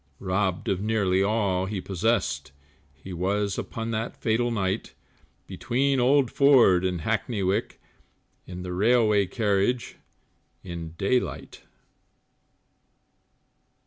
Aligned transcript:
Robbed 0.17 0.67
of 0.67 0.81
nearly 0.81 1.21
all 1.21 1.65
that 1.65 1.71
he 1.73 1.79
possessed, 1.79 2.51
He 2.91 3.13
was, 3.13 3.59
upon 3.59 3.91
that 3.91 4.17
fatal 4.17 4.49
night, 4.49 4.95
Between 5.45 5.99
Old 5.99 6.31
Ford 6.31 6.83
and 6.83 7.01
Hackney 7.01 7.43
Wick, 7.43 7.79
In 8.47 8.63
the 8.63 8.73
Railway 8.73 9.27
Carriage 9.27 9.97
in 10.63 10.93
daylight. 10.97 11.65